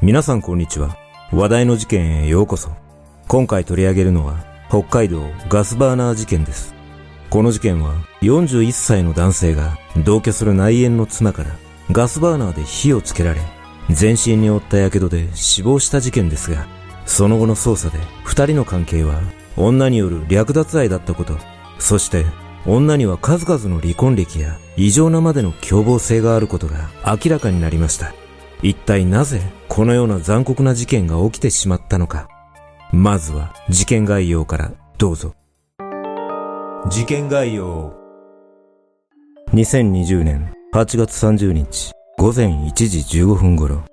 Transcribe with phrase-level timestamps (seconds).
[0.00, 0.96] 皆さんこんにちは。
[1.32, 2.70] 話題の事件へようこそ。
[3.26, 4.36] 今回取り上げるのは、
[4.68, 6.72] 北海道ガスバーナー事件です。
[7.30, 11.50] この事件は、41歳の男性が同居する内縁の妻から
[11.90, 13.40] ガスバーナーで火をつけられ、
[13.90, 16.68] 全身に負った火傷で死亡した事件ですが、
[17.04, 19.20] その後の捜査で二人の関係は
[19.56, 21.36] 女による略奪愛だったこと、
[21.80, 22.24] そして
[22.66, 28.14] 女には数々の離婚歴や異常なまでの凶暴性があることが明らかになりました。
[28.62, 32.28] 一体なぜこのような残酷な事件が起きてしまったのか。
[32.92, 35.34] まずは事件概要からどうぞ。
[36.90, 37.94] 事件概要。
[39.52, 43.84] 2020年8月30日午前1時15分頃、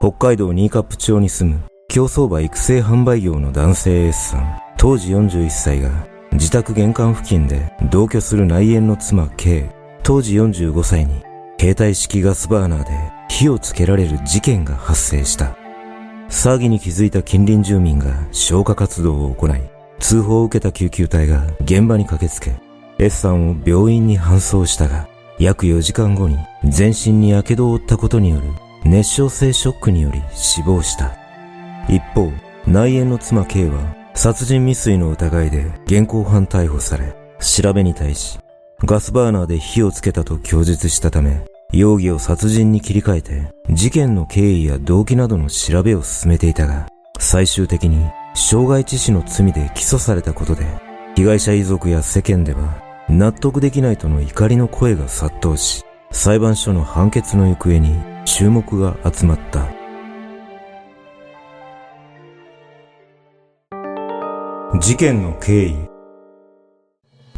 [0.00, 5.90] 北海道新カップ町に住む競走馬育成販売業の男性 S さん、当時41歳が
[6.32, 9.70] 自宅玄関付近で同居する内縁の妻 K、
[10.02, 11.22] 当時45歳に
[11.60, 15.56] 携帯式ガスバーナーで火をつけられる事件が発生した。
[16.28, 19.58] 騒ぎに気づいた近隣住民が消火活動を行い、
[19.98, 22.54] 通報を受けた救急隊が現場に駆けつけ、
[22.98, 28.48] S さんを病院に搬送したが、約4時間後に全身に火傷を負ったことによる
[28.84, 31.16] 熱傷性ショックにより死亡した。
[31.88, 32.30] 一方、
[32.66, 38.38] 内縁の妻 K は殺人未遂の疑いで現行犯逮捕され、調べに対し、
[38.84, 46.86] ガスバーナーで火をつけたと供述したため、容疑を殺人に切り替えて、事件の経緯や動機などの調べを進めていたが、
[47.18, 50.66] 最終的に傷害致死の罪で起訴されたことで、
[51.16, 57.96] 被害者遺族や世間では納得できないとの怒りの声が殺到し、裁判所の判決の行方に
[58.26, 59.66] 注目が集まった。
[64.78, 65.76] 事件の経緯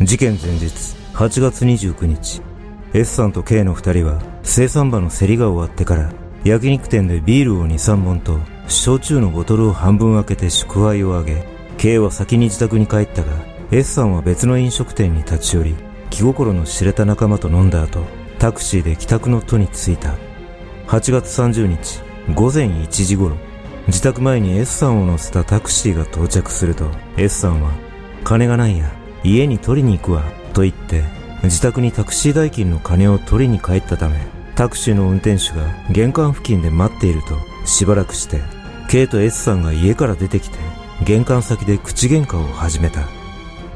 [0.01, 0.66] 事件前日
[1.15, 2.41] 8月29日
[2.94, 6.12] S さんと K の二人は生産場の競りが終わってから
[6.44, 8.38] 焼肉店でビールを2、3本と
[8.69, 11.44] 焼酎のボトルを半分開けて祝杯をあげ
[11.77, 13.33] K は先に自宅に帰ったが
[13.72, 15.75] S さんは別の飲食店に立ち寄り
[16.10, 18.04] 気心の知れた仲間と飲んだ後
[18.38, 20.15] タクシーで帰宅の途に着いた。
[20.87, 22.00] 8月30日
[22.33, 23.37] 午前1時頃
[23.88, 27.72] 自宅前に S さんを乗せたタクシーが到着すると S さんは
[28.22, 28.93] 金がないや
[29.25, 30.22] 家に取りに行くわ
[30.53, 31.03] と言って
[31.44, 34.19] 自宅にタクシー代金の金を取りに帰ったため
[34.55, 38.41] タクシーの運転手が玄関付近で待っているとしばらくして
[38.88, 40.59] K と S さんが家から出てきて
[41.04, 43.00] 玄関先で口喧嘩を始めた。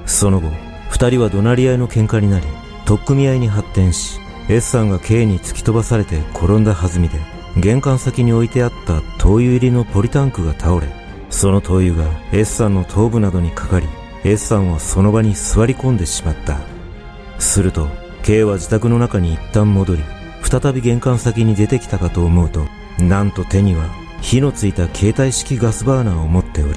[0.06, 0.48] その後
[0.90, 2.46] 二人は怒鳴り合いの喧嘩になり
[2.86, 7.18] 取っ組み合いに発展し S さんが K に突き飛ばされて転んだ弾みで
[7.56, 10.88] 玄関先に置いてあった灯油入りのポリタンクが倒れ
[11.28, 13.86] その灯油が S さんの頭部などにかかり
[14.24, 16.77] S さんはその場に座り込んでしまった。
[17.38, 17.88] すると
[18.22, 20.02] K は自宅の中に一旦戻り
[20.42, 22.66] 再び玄関先に出てきたかと思うと
[22.98, 23.88] なんと手には
[24.20, 26.74] 火のついた携帯式ガスバーナーを持っており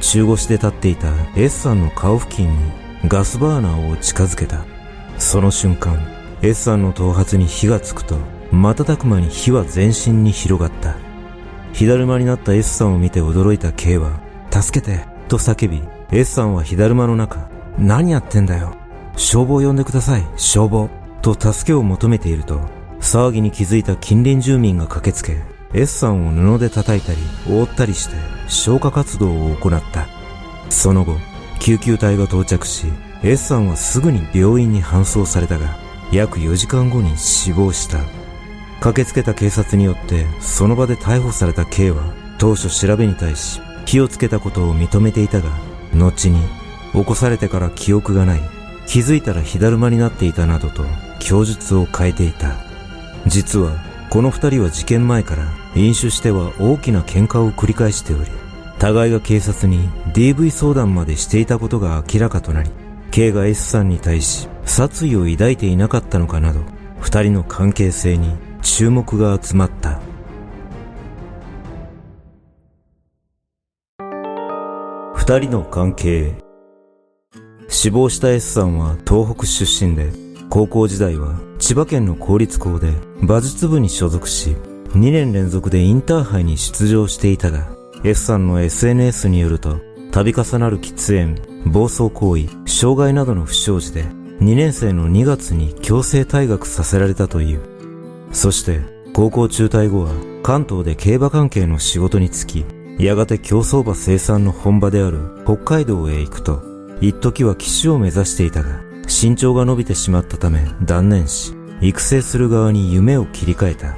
[0.00, 4.64] 中腰で立っていた S さんの顔付近にガスバーナーを近づけた。
[5.18, 5.98] その瞬間
[6.42, 8.16] S さんの頭髪に火がつくと
[8.52, 10.96] 瞬く間に火は全身に広がった。
[11.72, 14.20] 火だるまになった S さんを見て驚いた K は
[14.50, 18.77] 助けてと叫び S さんは火だるまの中何やってんだよ。
[19.18, 20.26] 消防を呼んでください。
[20.36, 20.88] 消防
[21.20, 22.60] と助けを求めていると
[23.00, 25.42] 騒ぎに気づいた近隣住民が駆けつけ
[25.74, 27.18] S さんを布で叩いたり
[27.48, 28.14] 覆ったりして
[28.48, 30.06] 消火活動を行った。
[30.70, 31.16] その後
[31.60, 32.86] 救急隊が到着し
[33.22, 35.76] S さんはすぐに病院に搬送されたが
[36.12, 37.98] 約4時間後に死亡した。
[38.80, 45.50] 駆けつけた警察によってその場で逮捕された K は当初調べに対し火をつけたことを認めていたが
[45.92, 46.38] 後に
[46.92, 48.57] 起こされてから記憶がない。
[48.88, 50.82] 気づいたら火だるまになっていたなどと
[51.20, 52.56] 供述を変えていた
[53.26, 53.76] 実は
[54.10, 55.46] この二人は事件前から
[55.76, 58.24] 飲酒しては大きな喧嘩を繰り返しており
[58.80, 62.70] 互いが警察に DV 相談までしていたことが明らかとなり
[63.10, 66.60] K が S さんに対し殺意を抱いていなかったのかなど、
[67.00, 70.00] 二人の関係性に注目が集まった。
[75.14, 76.47] 二人の関係。
[77.68, 80.10] 死亡した S さんは東北出身で、
[80.48, 84.56] 高校時代は千葉県の公立校で馬術部に所属し、
[84.94, 87.68] 2年連続でインターハイに出場していたが、
[88.04, 89.80] S さんの SNS によると、
[90.10, 94.04] 度重なる喫煙、暴走行為、傷害などの不祥事で、
[94.40, 97.60] 2年生の2月に強制退学させられたという。
[98.32, 98.80] そして、
[99.12, 100.12] 高校中退後は
[100.42, 102.64] 関東で競馬関係の仕事に就き、
[103.04, 106.67] やがて競走馬生産の本場である北海道へ行くと、
[107.00, 113.96] 一時は騎手を目指していたが、身長が伸びてしまったため断念し、育成する側に夢を切り替えた。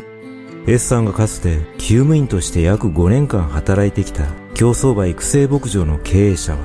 [0.67, 6.59] S さんがかつて厩務員として約5年間働いてきた競走馬育成牧場の経営者は、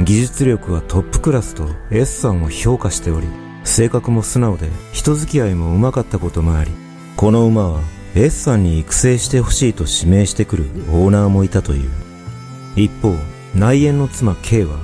[0.00, 3.28] 技術力はトップクラスと S さんを評価しており、
[3.64, 6.70] 性格も素直で人付き合いもうまかったこともあり、
[7.16, 7.80] この馬は
[8.14, 11.90] S さんに育成してほしいと指名してくるオーナーもいたという。
[12.74, 13.14] 一方、
[13.54, 14.76] 内縁の妻 K は、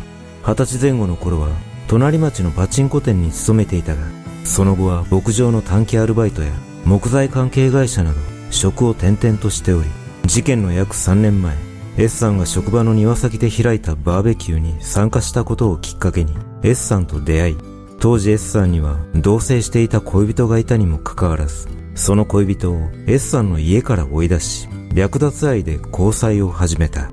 [0.45, 1.51] 二十歳前後の頃は
[1.87, 4.03] 隣町のパチンコ店に勤めていたが、
[4.45, 6.51] その後は牧場の短期アルバイトや
[6.85, 8.19] 木材関係会社など
[8.51, 9.89] 職を転々としており、
[10.25, 11.55] 事件の約3年前、
[11.97, 17.57] S さんが職場の庭先で開いたバーベキューに参加したことをきっかけに S さんと出会い、
[18.01, 27.11] 当時 S さんには同棲していた恋人がいたにもかかわらず、その恋人を S さんの家から追い出し、略奪愛で交際を始めた。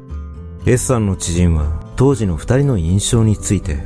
[0.66, 3.78] S さんの知人は当時の二人の印象について、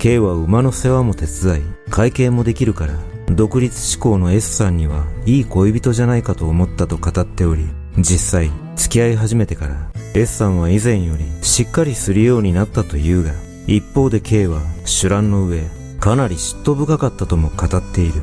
[0.00, 2.94] K は馬の世話も手伝い、会計もできるから、
[3.28, 13.30] 独立志向の S さんにはいい恋人じゃないかと思ったと語っており、実際付き合い始めてから S さんは以前よりしっかりするようになったというが、
[13.68, 14.60] 一方で K は
[15.00, 15.62] 手乱の上、
[16.00, 18.22] かなり嫉妬深かったとも語っている。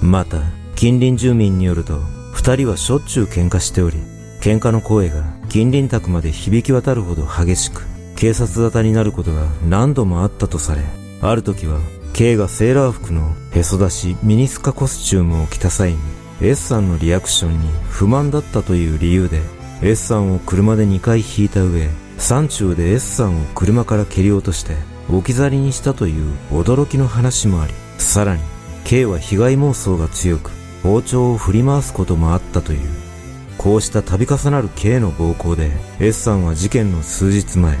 [0.00, 0.38] また、
[0.74, 1.98] 近隣住民によると、
[2.32, 3.98] 二人はしょっちゅう喧嘩しており、
[4.40, 7.89] 喧嘩の声が近隣宅まで響き渡るほど激しく、
[8.20, 10.82] 警察沙汰になることが何度もあったとされ、
[11.22, 11.80] ある時は
[12.12, 15.98] K がセーラー服のへそ出しミニスカコスチュームを着た際に
[16.42, 19.40] S さんのリアクションに不満だったという理由で
[19.80, 21.88] S さんを車で2回引いた上
[22.18, 24.74] 山中で S さんを車から蹴り落として
[25.08, 28.42] 置き去りにしたという驚きの話もありさらに
[28.84, 30.50] K は被害妄想が強く
[30.82, 33.10] 包丁を振り回すこともあったという。
[33.56, 35.70] こうした度重なる K の暴行で
[36.00, 37.76] S さんは事件の数日前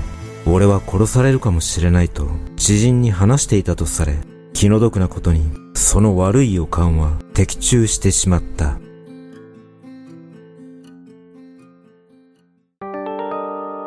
[0.46, 4.14] 俺は殺されるかもしれないと知人に話していたとされ
[4.52, 5.42] 気の毒なことに
[5.74, 8.78] その悪い予感は的中してしまった。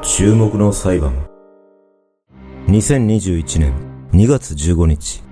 [0.01, 1.27] 注目の裁判。
[2.67, 3.73] 2021年
[4.11, 5.23] 2月15日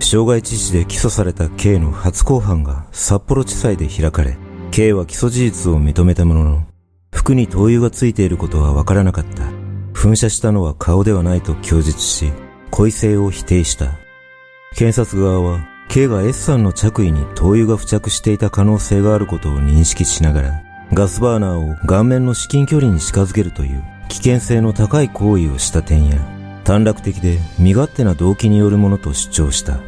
[0.00, 4.36] 傷害致死で起訴された K の初公判が札幌地裁で開かれ
[4.70, 6.66] K は起訴事実を認めたものの
[7.12, 9.63] 服に灯油がついていることはわからなかった。
[10.04, 12.30] 噴射したのは顔ではないと供述し、
[12.70, 13.92] 故意性を否定した。
[14.76, 20.62] 検察側は、K が S さんの着衣に灯油が付着していた可能性があることを認識しながら、
[20.92, 26.18] ガスバーナーを顔面の至近距離に近づけるという危険性の高い行為をした点や、
[26.64, 29.80] 短絡的で身勝手な動機によるものと主張した。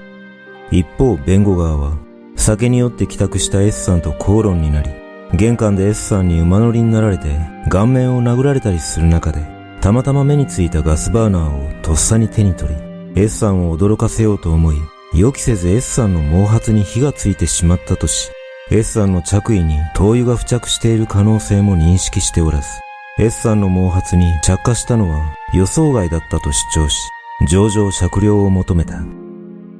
[0.70, 1.98] 一方、弁護側は、
[2.36, 4.88] 酒に酔って帰宅した S さんと口論になり、
[5.34, 7.38] 玄関で S さんに馬乗りになられて
[7.68, 9.55] 顔面を殴られたりする中で、
[9.86, 14.76] たまたま目についたガスバーナーをとっさに手に取り、S さんを驚かせようと思い、
[15.14, 18.32] 予期せず S さんの毛髪に火がついてしまったとし、
[18.72, 22.66] S さんの着衣に灯油が付着している可能性も認識しておらず、
[23.20, 26.98] S さんの毛髪に着火したのは予想外だったと主張し、
[27.48, 29.00] 上場酌量を求めた。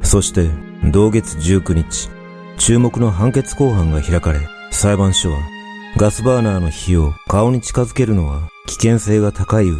[0.03, 0.49] そして、
[0.85, 2.11] 同月19日、
[2.59, 4.39] 注目の判決公判が開かれ、
[4.71, 5.56] 裁判所は、
[5.99, 9.77] ガスバーナーの火を顔に近づけるのは危険性が高い上、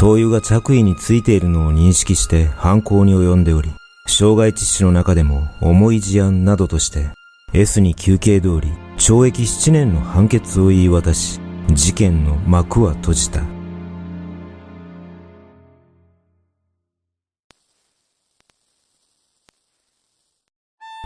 [0.00, 3.70] 灯油が着衣についているのを認識して犯行に及んでおり、
[4.08, 7.06] 傷害致死の中でも重い事案などとして、
[7.52, 11.38] S に休憩通り懲役7年の判決を言い渡し、
[11.70, 13.40] 事件の幕は閉じた。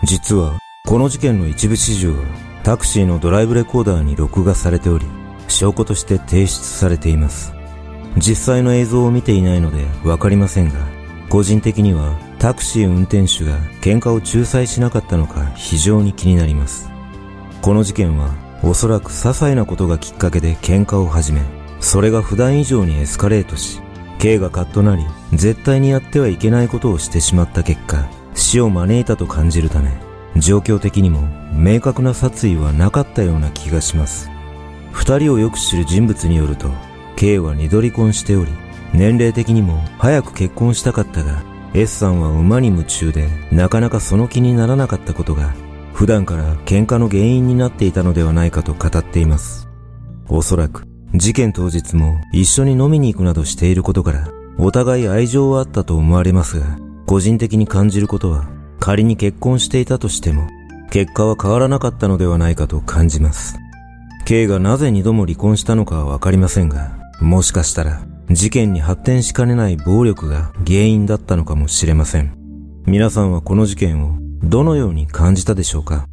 [0.06, 5.06] 実は、この事件の一部始終は、タクシーのドライブレコーダーに録画されており、
[5.48, 7.54] 証拠として提出されています。
[8.18, 10.74] 実際の映像を見ていないのでわかりませんが、
[11.30, 16.90] 個人的にはタクシー運転手が喧嘩を仲裁しなかったのか非常に気になります。
[17.62, 21.40] この事件はおそらく些細なことがきっかけで喧嘩を始め、
[21.80, 23.80] それが普段以上にエスカレートし、
[24.18, 30.06] K がカッとなり、絶対にやってはいけないことをしてしまった結果、死を招いたと感じるため、
[30.40, 34.30] 状況的にも明確な殺意はなかったような気がします。
[34.92, 36.70] 二人をよく知る人物によると、
[37.16, 38.52] K は二度離婚しており、
[38.92, 41.42] 年齢的にも早く結婚したかったが、
[41.74, 45.54] S さんは馬に夢中で、なかなかその気にならなかったことが、
[45.92, 49.68] 普段から喧嘩の原因になっていたのではないかと語っています。
[50.28, 54.28] おそらく、事件当日も一緒に飲みに行くなどしていることから、
[54.58, 58.46] お互い愛情はあったと思われますが、個人的に感じることは、
[58.80, 60.48] 仮に結婚していたとしても、
[60.90, 63.58] 結果は変わらなかったのではないかと感じます。
[64.24, 72.36] K がなぜ二度も離婚したのかはわかりませんが、もしかしたら、事件に発展しかねない暴力が原因だったのかもしれません。
[72.86, 76.06] 皆さんはこの事件をどのように感じたでしょうか？